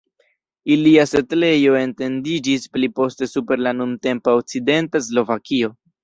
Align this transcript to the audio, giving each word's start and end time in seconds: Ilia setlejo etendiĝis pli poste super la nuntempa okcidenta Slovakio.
Ilia 0.75 1.01
setlejo 1.09 1.75
etendiĝis 1.79 2.65
pli 2.77 2.89
poste 2.99 3.27
super 3.33 3.61
la 3.67 3.73
nuntempa 3.81 4.33
okcidenta 4.39 5.03
Slovakio. 5.09 5.71